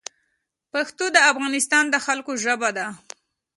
پښتو 0.71 1.05
د 1.15 1.17
افغانستان 1.31 1.83
د 1.89 1.95
خلګو 2.05 2.33
ژبه 2.43 2.69
ده 2.77 2.87